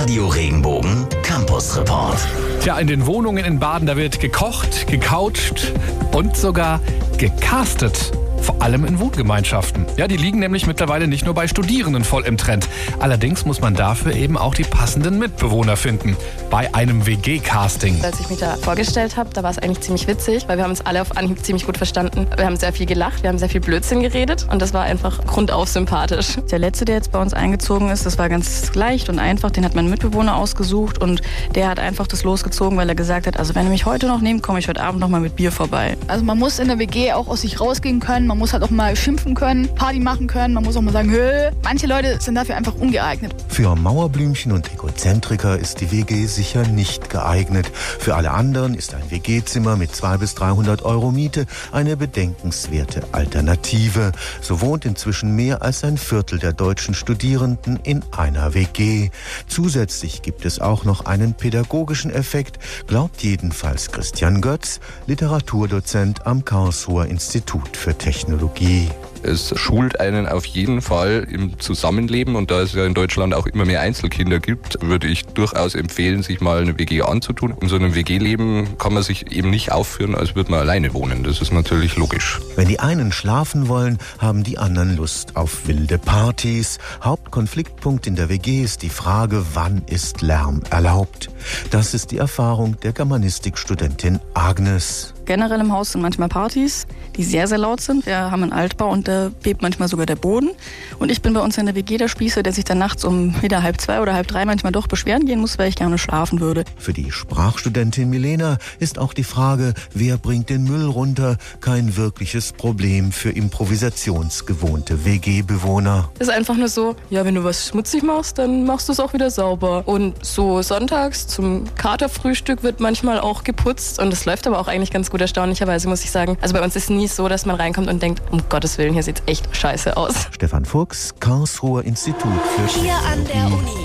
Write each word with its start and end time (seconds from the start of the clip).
Radio 0.00 0.28
Regenbogen 0.28 1.06
Campus 1.22 1.76
Report. 1.76 2.16
Tja, 2.62 2.78
in 2.78 2.86
den 2.86 3.04
Wohnungen 3.04 3.44
in 3.44 3.58
Baden, 3.58 3.86
da 3.86 3.98
wird 3.98 4.18
gekocht, 4.18 4.86
gecoucht 4.86 5.74
und 6.12 6.38
sogar 6.38 6.80
gecastet. 7.18 8.10
Vor 8.40 8.62
allem 8.62 8.84
in 8.84 8.98
Wohngemeinschaften. 8.98 9.86
Ja, 9.96 10.08
die 10.08 10.16
liegen 10.16 10.38
nämlich 10.38 10.66
mittlerweile 10.66 11.06
nicht 11.06 11.24
nur 11.24 11.34
bei 11.34 11.46
Studierenden 11.46 12.04
voll 12.04 12.24
im 12.24 12.36
Trend. 12.36 12.68
Allerdings 12.98 13.44
muss 13.44 13.60
man 13.60 13.74
dafür 13.74 14.14
eben 14.14 14.36
auch 14.36 14.54
die 14.54 14.64
passenden 14.64 15.18
Mitbewohner 15.18 15.76
finden. 15.76 16.16
Bei 16.50 16.74
einem 16.74 17.06
WG-Casting. 17.06 18.02
Als 18.02 18.20
ich 18.20 18.28
mich 18.28 18.38
da 18.38 18.56
vorgestellt 18.56 19.16
habe, 19.16 19.30
da 19.32 19.42
war 19.42 19.50
es 19.50 19.58
eigentlich 19.58 19.80
ziemlich 19.80 20.06
witzig, 20.06 20.48
weil 20.48 20.56
wir 20.56 20.64
haben 20.64 20.70
uns 20.70 20.80
alle 20.80 21.02
auf 21.02 21.16
Anhieb 21.16 21.44
ziemlich 21.44 21.66
gut 21.66 21.76
verstanden. 21.76 22.26
Wir 22.36 22.46
haben 22.46 22.56
sehr 22.56 22.72
viel 22.72 22.86
gelacht, 22.86 23.22
wir 23.22 23.28
haben 23.28 23.38
sehr 23.38 23.48
viel 23.48 23.60
Blödsinn 23.60 24.00
geredet 24.00 24.46
und 24.50 24.60
das 24.62 24.72
war 24.74 24.82
einfach 24.82 25.24
grundauf 25.26 25.68
sympathisch. 25.68 26.36
Der 26.50 26.58
letzte, 26.58 26.84
der 26.84 26.96
jetzt 26.96 27.12
bei 27.12 27.20
uns 27.20 27.34
eingezogen 27.34 27.90
ist, 27.90 28.06
das 28.06 28.18
war 28.18 28.28
ganz 28.28 28.74
leicht 28.74 29.08
und 29.08 29.18
einfach. 29.18 29.50
Den 29.50 29.64
hat 29.64 29.74
mein 29.74 29.88
Mitbewohner 29.88 30.36
ausgesucht 30.36 30.98
und 30.98 31.20
der 31.54 31.68
hat 31.68 31.78
einfach 31.78 32.06
das 32.06 32.24
losgezogen, 32.24 32.76
weil 32.78 32.88
er 32.88 32.94
gesagt 32.94 33.26
hat, 33.26 33.38
also 33.38 33.54
wenn 33.54 33.66
ihr 33.66 33.70
mich 33.70 33.86
heute 33.86 34.06
noch 34.06 34.20
nehmt, 34.20 34.42
komme 34.42 34.58
ich 34.58 34.68
heute 34.68 34.82
Abend 34.82 35.00
noch 35.00 35.08
mal 35.08 35.20
mit 35.20 35.36
Bier 35.36 35.52
vorbei. 35.52 35.96
Also 36.08 36.24
man 36.24 36.38
muss 36.38 36.58
in 36.58 36.68
der 36.68 36.78
WG 36.78 37.12
auch 37.12 37.28
aus 37.28 37.42
sich 37.42 37.60
rausgehen 37.60 38.00
können, 38.00 38.26
man 38.26 38.38
muss 38.40 38.54
halt 38.54 38.62
auch 38.62 38.70
mal 38.70 38.96
schimpfen 38.96 39.34
können, 39.34 39.68
Party 39.74 40.00
machen 40.00 40.26
können, 40.26 40.54
man 40.54 40.64
muss 40.64 40.74
auch 40.74 40.80
mal 40.80 40.92
sagen, 40.92 41.10
Hö. 41.10 41.50
manche 41.62 41.86
Leute 41.86 42.18
sind 42.20 42.36
dafür 42.36 42.56
einfach 42.56 42.74
ungeeignet. 42.74 43.34
Für 43.48 43.76
Mauerblümchen 43.76 44.50
und 44.50 44.72
Egozentriker 44.72 45.58
ist 45.58 45.82
die 45.82 45.92
WG 45.92 46.24
sicher 46.24 46.66
nicht 46.66 47.10
geeignet. 47.10 47.70
Für 47.74 48.16
alle 48.16 48.30
anderen 48.30 48.72
ist 48.72 48.94
ein 48.94 49.10
WG-Zimmer 49.10 49.76
mit 49.76 49.94
200 49.94 50.20
bis 50.20 50.34
300 50.36 50.82
Euro 50.82 51.10
Miete 51.10 51.44
eine 51.70 51.98
bedenkenswerte 51.98 53.02
Alternative. 53.12 54.12
So 54.40 54.62
wohnt 54.62 54.86
inzwischen 54.86 55.36
mehr 55.36 55.60
als 55.60 55.84
ein 55.84 55.98
Viertel 55.98 56.38
der 56.38 56.54
deutschen 56.54 56.94
Studierenden 56.94 57.78
in 57.82 58.02
einer 58.16 58.54
WG. 58.54 59.10
Zusätzlich 59.48 60.22
gibt 60.22 60.46
es 60.46 60.60
auch 60.60 60.84
noch 60.84 61.04
einen 61.04 61.34
pädagogischen 61.34 62.10
Effekt, 62.10 62.58
glaubt 62.86 63.22
jedenfalls 63.22 63.92
Christian 63.92 64.40
Götz, 64.40 64.80
Literaturdozent 65.06 66.26
am 66.26 66.42
Karlsruher 66.46 67.04
Institut 67.04 67.76
für 67.76 67.98
Technologie. 68.20 68.90
Es 69.22 69.52
schult 69.58 70.00
einen 70.00 70.26
auf 70.26 70.44
jeden 70.44 70.80
Fall 70.82 71.26
im 71.30 71.58
Zusammenleben 71.58 72.36
und 72.36 72.50
da 72.50 72.60
es 72.60 72.72
ja 72.72 72.86
in 72.86 72.94
Deutschland 72.94 73.34
auch 73.34 73.46
immer 73.46 73.64
mehr 73.64 73.80
Einzelkinder 73.80 74.40
gibt, 74.40 74.78
würde 74.82 75.08
ich 75.08 75.26
durchaus 75.26 75.74
empfehlen, 75.74 76.22
sich 76.22 76.40
mal 76.40 76.62
eine 76.62 76.78
WG 76.78 77.02
anzutun. 77.02 77.54
In 77.60 77.68
so 77.68 77.76
einem 77.76 77.94
WG-Leben 77.94 78.78
kann 78.78 78.94
man 78.94 79.02
sich 79.02 79.32
eben 79.32 79.50
nicht 79.50 79.72
aufführen, 79.72 80.14
als 80.14 80.36
würde 80.36 80.50
man 80.50 80.60
alleine 80.60 80.94
wohnen. 80.94 81.22
Das 81.22 81.40
ist 81.40 81.52
natürlich 81.52 81.96
logisch. 81.96 82.40
Wenn 82.56 82.68
die 82.68 82.80
einen 82.80 83.12
schlafen 83.12 83.68
wollen, 83.68 83.98
haben 84.18 84.42
die 84.42 84.58
anderen 84.58 84.96
Lust 84.96 85.36
auf 85.36 85.66
wilde 85.66 85.98
Partys. 85.98 86.78
Hauptkonfliktpunkt 87.02 88.06
in 88.06 88.16
der 88.16 88.28
WG 88.28 88.62
ist 88.62 88.82
die 88.82 88.88
Frage, 88.90 89.44
wann 89.54 89.82
ist 89.86 90.22
Lärm 90.22 90.62
erlaubt? 90.70 91.30
Das 91.70 91.92
ist 91.94 92.10
die 92.10 92.18
Erfahrung 92.18 92.78
der 92.80 92.92
Germanistikstudentin 92.92 94.18
Agnes. 94.34 95.14
Generell 95.26 95.60
im 95.60 95.72
Haus 95.72 95.92
sind 95.92 96.00
manchmal 96.00 96.28
Partys, 96.28 96.86
die 97.20 97.24
sehr, 97.24 97.46
sehr 97.46 97.58
laut 97.58 97.82
sind. 97.82 98.06
Wir 98.06 98.30
haben 98.30 98.42
einen 98.42 98.54
Altbau 98.54 98.88
und 98.88 99.06
da 99.06 99.30
bebt 99.42 99.60
manchmal 99.60 99.88
sogar 99.88 100.06
der 100.06 100.16
Boden. 100.16 100.52
Und 100.98 101.10
ich 101.10 101.20
bin 101.20 101.34
bei 101.34 101.40
uns 101.40 101.58
in 101.58 101.66
der 101.66 101.74
WG 101.74 101.98
der 101.98 102.08
Spießer, 102.08 102.42
der 102.42 102.54
sich 102.54 102.64
dann 102.64 102.78
nachts 102.78 103.04
um 103.04 103.42
wieder 103.42 103.62
halb 103.62 103.78
zwei 103.78 104.00
oder 104.00 104.14
halb 104.14 104.26
drei 104.26 104.46
manchmal 104.46 104.72
doch 104.72 104.86
beschweren 104.86 105.26
gehen 105.26 105.38
muss, 105.38 105.58
weil 105.58 105.68
ich 105.68 105.76
gerne 105.76 105.98
schlafen 105.98 106.40
würde. 106.40 106.64
Für 106.78 106.94
die 106.94 107.12
Sprachstudentin 107.12 108.08
Milena 108.08 108.56
ist 108.78 108.98
auch 108.98 109.12
die 109.12 109.24
Frage, 109.24 109.74
wer 109.92 110.16
bringt 110.16 110.48
den 110.48 110.64
Müll 110.64 110.86
runter, 110.86 111.36
kein 111.60 111.94
wirkliches 111.98 112.52
Problem 112.52 113.12
für 113.12 113.28
improvisationsgewohnte 113.28 115.04
WG-Bewohner. 115.04 116.08
Es 116.18 116.28
ist 116.28 116.34
einfach 116.34 116.56
nur 116.56 116.68
so, 116.68 116.96
ja, 117.10 117.26
wenn 117.26 117.34
du 117.34 117.44
was 117.44 117.68
schmutzig 117.68 118.02
machst, 118.02 118.38
dann 118.38 118.64
machst 118.64 118.88
du 118.88 118.92
es 118.92 119.00
auch 119.00 119.12
wieder 119.12 119.30
sauber. 119.30 119.86
Und 119.86 120.24
so 120.24 120.62
sonntags 120.62 121.26
zum 121.26 121.64
Katerfrühstück 121.74 122.62
wird 122.62 122.80
manchmal 122.80 123.20
auch 123.20 123.44
geputzt 123.44 123.98
und 123.98 124.10
es 124.10 124.24
läuft 124.24 124.46
aber 124.46 124.58
auch 124.58 124.68
eigentlich 124.68 124.90
ganz 124.90 125.10
gut 125.10 125.20
erstaunlicherweise, 125.20 125.86
muss 125.86 126.02
ich 126.02 126.10
sagen. 126.10 126.38
Also 126.40 126.54
bei 126.54 126.62
uns 126.64 126.76
ist 126.76 126.88
nie 126.88 127.09
so, 127.14 127.28
dass 127.28 127.46
man 127.46 127.56
reinkommt 127.56 127.88
und 127.88 128.02
denkt, 128.02 128.22
um 128.30 128.42
Gottes 128.48 128.78
Willen, 128.78 128.92
hier 128.92 129.02
sieht's 129.02 129.22
echt 129.26 129.54
scheiße 129.54 129.96
aus. 129.96 130.28
Stefan 130.32 130.64
Fuchs, 130.64 131.14
Karlsruher 131.20 131.84
Institut 131.84 132.32
für 132.56 132.80
Hier 132.80 132.94
an 132.94 133.24
der 133.24 133.46
Uni. 133.46 133.70